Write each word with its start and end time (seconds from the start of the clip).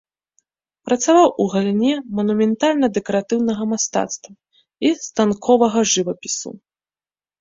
Працаваў 0.87 1.27
у 1.43 1.45
галіне 1.55 1.91
манументальна-дэкаратыўнага 2.19 3.63
мастацтва 3.75 4.31
і 4.89 4.95
станковага 5.07 5.79
жывапісу. 5.93 6.49